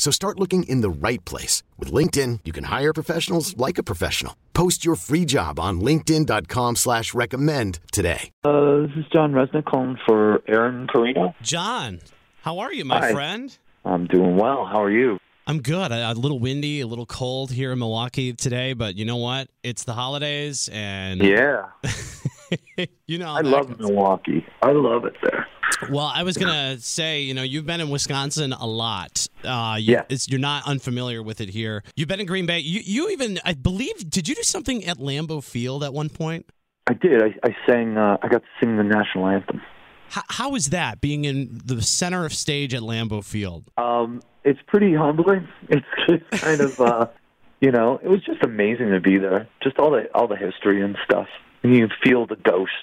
[0.00, 1.62] So start looking in the right place.
[1.78, 4.34] With LinkedIn, you can hire professionals like a professional.
[4.54, 8.30] Post your free job on linkedin.com slash recommend today.
[8.42, 11.34] Uh, this is John Rzeznik calling for Aaron Carreno.
[11.42, 12.00] John,
[12.40, 13.12] how are you, my Hi.
[13.12, 13.58] friend?
[13.84, 14.64] I'm doing well.
[14.64, 15.18] How are you?
[15.46, 15.92] I'm good.
[15.92, 19.48] A, a little windy, a little cold here in Milwaukee today, but you know what?
[19.62, 21.66] It's the holidays, and Yeah.
[23.06, 23.80] you know, I love goes.
[23.80, 24.46] Milwaukee.
[24.62, 25.46] I love it there.
[25.90, 29.26] Well, I was gonna say, you know, you've been in Wisconsin a lot.
[29.44, 30.02] Uh, you, Yeah.
[30.08, 31.82] it's, you're not unfamiliar with it here.
[31.96, 32.58] You've been in Green Bay.
[32.58, 36.46] You, you even, I believe, did you do something at Lambeau Field at one point?
[36.86, 37.22] I did.
[37.22, 39.62] I, I sang, uh, I got to sing the national anthem.
[40.08, 43.70] How, how is that being in the center of stage at Lambeau Field?
[43.76, 45.46] Um, it's pretty humbling.
[45.68, 47.06] It's just kind of, uh,
[47.60, 49.46] you know, it was just amazing to be there.
[49.62, 51.28] Just all the all the history and stuff.
[51.62, 52.74] And you feel the ghosts.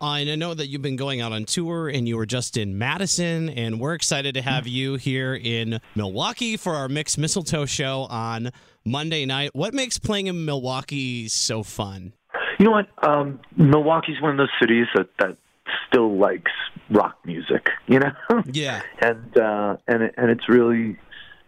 [0.00, 2.78] And I know that you've been going out on tour and you were just in
[2.78, 8.02] Madison, and we're excited to have you here in Milwaukee for our Mixed Mistletoe show
[8.10, 8.52] on
[8.84, 9.50] Monday night.
[9.54, 12.12] What makes playing in Milwaukee so fun?
[12.58, 12.88] You know what?
[13.02, 15.36] Um, Milwaukee's one of those cities that that
[15.88, 16.52] still likes
[16.90, 17.68] rock music.
[17.88, 18.12] You know.
[18.52, 18.82] Yeah.
[19.00, 20.98] and uh, and it, and it's really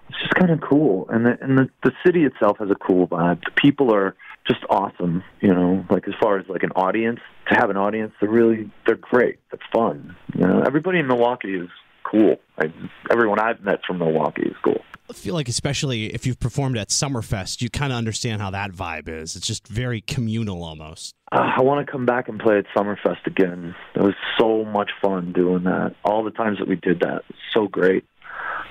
[0.09, 1.07] it's just kind of cool.
[1.11, 3.45] And the, and the the city itself has a cool vibe.
[3.45, 4.17] The people are
[4.51, 5.23] just awesome.
[5.41, 8.71] You know, like as far as like an audience to have an audience, they're really
[8.87, 9.39] they're great.
[9.51, 10.17] They're fun.
[10.35, 11.69] You know, everybody in Milwaukee is
[12.03, 12.37] cool.
[12.59, 12.73] I,
[13.11, 14.83] everyone I've met from Milwaukee is cool.
[15.09, 18.71] I feel like, especially if you've performed at Summerfest, you kind of understand how that
[18.71, 19.35] vibe is.
[19.35, 21.17] It's just very communal almost.
[21.33, 23.75] Uh, I want to come back and play at Summerfest again.
[23.97, 25.97] It was so much fun doing that.
[26.05, 28.05] All the times that we did that, so great.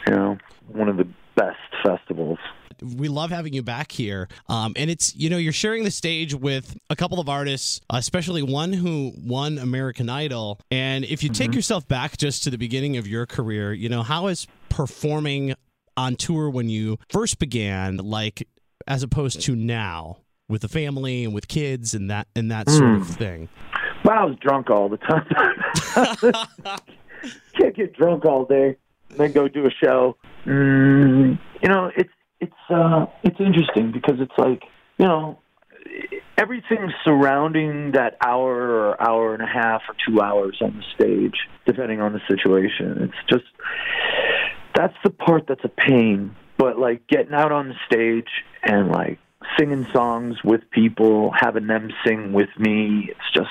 [0.08, 1.08] You know, one of the
[1.40, 2.38] best festivals.
[2.98, 4.28] we love having you back here.
[4.48, 8.42] Um, and it's, you know, you're sharing the stage with a couple of artists, especially
[8.44, 10.60] one who won American Idol.
[10.72, 14.04] And if you take yourself back just to the beginning of your career, you know,
[14.04, 15.56] how is performing
[15.98, 18.48] on tour when you first began, like,
[18.88, 22.96] as opposed to now with the family and with kids and that and that sort
[22.96, 23.50] of thing?
[24.06, 25.26] Well, I was drunk all the time.
[27.60, 28.78] Can't get drunk all day
[29.10, 30.16] and then go do a show.
[30.46, 34.64] Mm, you know, it's it's uh it's interesting because it's like
[34.98, 35.40] you know
[36.38, 41.36] everything surrounding that hour or hour and a half or two hours on the stage,
[41.66, 42.98] depending on the situation.
[43.02, 43.46] It's just
[44.76, 46.36] that's the part that's a pain.
[46.58, 48.30] But like getting out on the stage
[48.64, 49.20] and like
[49.58, 53.50] singing songs with people, having them sing with me, it's just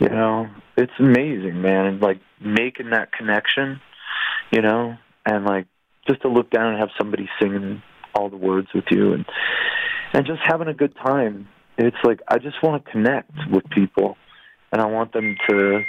[0.00, 1.86] you know, it's amazing, man.
[1.86, 3.80] And like making that connection,
[4.50, 5.66] you know, and like
[6.08, 7.82] just to look down and have somebody singing
[8.14, 9.24] all the words with you and
[10.12, 11.48] and just having a good time.
[11.78, 14.16] It's like I just want to connect with people
[14.72, 15.82] and I want them to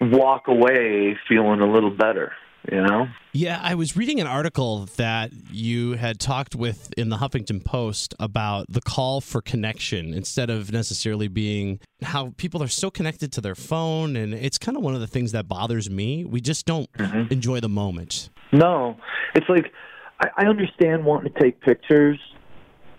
[0.00, 2.32] walk away feeling a little better,
[2.70, 3.06] you know?
[3.32, 8.14] Yeah, I was reading an article that you had talked with in the Huffington Post
[8.18, 13.40] about the call for connection instead of necessarily being how people are so connected to
[13.40, 14.16] their phone.
[14.16, 16.24] And it's kind of one of the things that bothers me.
[16.24, 17.32] We just don't mm-hmm.
[17.32, 18.30] enjoy the moment.
[18.52, 18.96] No,
[19.34, 19.72] it's like
[20.20, 22.18] I, I understand wanting to take pictures,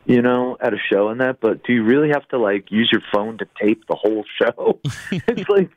[0.06, 2.90] you know, at a show and that, but do you really have to like use
[2.92, 4.80] your phone to tape the whole show?
[5.12, 5.72] it's like,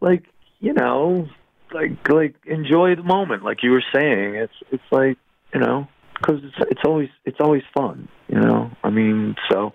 [0.00, 0.24] like
[0.60, 1.28] you know,
[1.72, 4.34] like like enjoy the moment, like you were saying.
[4.36, 5.18] It's it's like
[5.52, 8.70] you know, because it's it's always it's always fun, you know.
[8.82, 9.72] I mean, so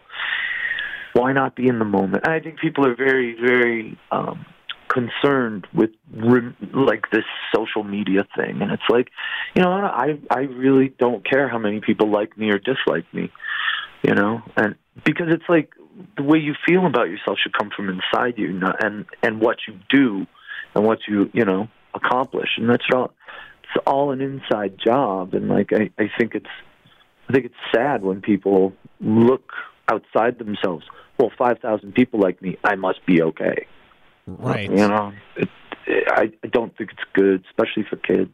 [1.13, 2.27] why not be in the moment?
[2.27, 4.45] I think people are very very um
[4.91, 5.91] concerned with
[6.73, 7.23] like this
[7.55, 8.61] social media thing.
[8.61, 9.09] And it's like
[9.55, 13.31] you know i i really don't care how many people like me or dislike me
[14.03, 14.41] you know?
[14.57, 14.75] And
[15.05, 15.73] because it's like
[16.17, 19.57] the way you feel about yourself should come from inside you not, and and what
[19.67, 20.25] you do
[20.75, 22.49] and what you you know accomplish.
[22.57, 23.13] And that's all
[23.63, 25.33] it's all an inside job.
[25.33, 26.45] And like i i think it's
[27.29, 29.51] i think it's sad when people look
[29.91, 30.85] outside themselves.
[31.17, 33.67] Well 5000 people like me i must be okay
[34.27, 34.69] Right.
[34.69, 35.49] you know, it,
[35.87, 38.33] it, I, I don't think it's good, especially for kids.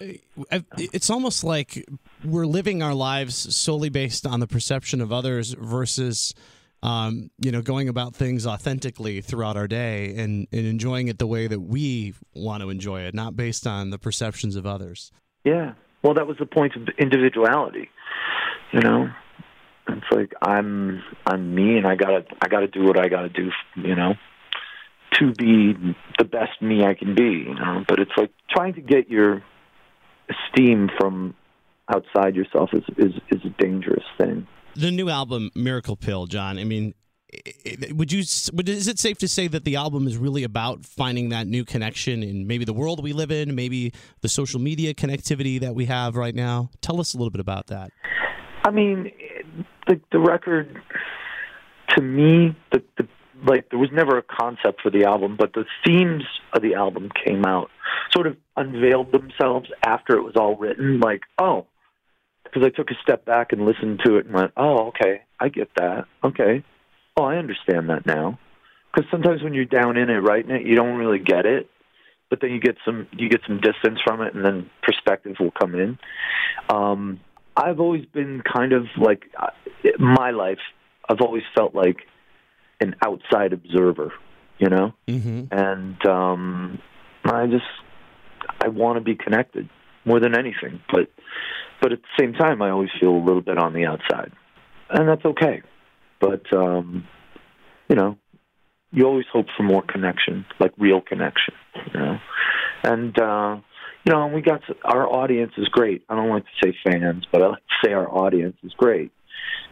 [0.00, 1.84] It's almost like
[2.24, 6.34] we're living our lives solely based on the perception of others versus.
[6.80, 11.26] Um, you know, going about things authentically throughout our day and, and enjoying it the
[11.26, 15.10] way that we want to enjoy it, not based on the perceptions of others.
[15.42, 15.72] Yeah.
[16.04, 17.90] Well, that was the point of individuality.
[18.72, 19.10] You know,
[19.88, 23.50] it's like I'm I'm me, and I gotta I gotta do what I gotta do.
[23.74, 24.14] You know,
[25.18, 25.74] to be
[26.18, 27.84] the best me I can be, you know.
[27.88, 29.42] But it's like trying to get your
[30.28, 31.34] esteem from
[31.88, 34.46] outside yourself is is is a dangerous thing.
[34.74, 36.58] The new album, Miracle Pill, John.
[36.58, 36.94] I mean,
[37.92, 41.30] would you would, is it safe to say that the album is really about finding
[41.30, 45.60] that new connection in maybe the world we live in, maybe the social media connectivity
[45.60, 46.70] that we have right now?
[46.80, 47.90] Tell us a little bit about that.
[48.64, 49.10] I mean,
[49.86, 50.80] the the record
[51.96, 53.08] to me, the, the
[53.46, 57.10] like there was never a concept for the album, but the themes of the album
[57.24, 57.70] came out,
[58.12, 61.00] sort of unveiled themselves after it was all written.
[61.00, 61.66] Like, oh,
[62.44, 65.48] because I took a step back and listened to it and went, oh, okay, I
[65.48, 66.06] get that.
[66.24, 66.64] Okay,
[67.16, 68.38] oh, I understand that now.
[68.92, 71.68] Because sometimes when you're down in it, writing it, you don't really get it,
[72.30, 75.52] but then you get some you get some distance from it, and then perspective will
[75.52, 75.98] come in.
[76.68, 77.20] Um,
[77.56, 79.50] I've always been kind of like uh,
[79.98, 80.58] my life.
[81.08, 81.98] I've always felt like
[82.80, 84.12] an outside observer,
[84.58, 85.44] you know, mm-hmm.
[85.50, 86.78] and um,
[87.24, 87.64] I just
[88.60, 89.68] I want to be connected
[90.04, 91.10] more than anything, but
[91.80, 94.32] but at the same time, I always feel a little bit on the outside,
[94.90, 95.62] and that's okay.
[96.20, 97.06] But um,
[97.88, 98.16] you know,
[98.92, 101.54] you always hope for more connection, like real connection,
[101.92, 102.18] you know,
[102.84, 103.18] and.
[103.18, 103.56] uh
[104.04, 106.02] you know, we got our audience is great.
[106.08, 109.12] I don't like to say fans, but I like to say our audience is great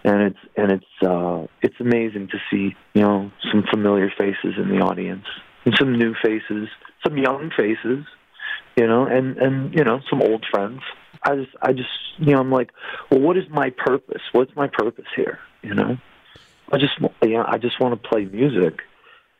[0.04, 4.68] and it's and it's uh, it's amazing to see you know some familiar faces in
[4.68, 5.24] the audience
[5.64, 6.68] and some new faces,
[7.04, 8.06] some young faces,
[8.76, 10.80] you know, and and you know some old friends.
[11.22, 11.88] I just I just
[12.18, 12.70] you know I'm like,
[13.10, 14.22] well, what is my purpose?
[14.32, 15.40] What's my purpose here?
[15.62, 15.98] You know,
[16.70, 18.80] I just you know, I just want to play music,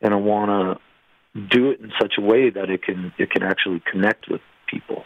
[0.01, 3.43] and I want to do it in such a way that it can it can
[3.43, 5.05] actually connect with people.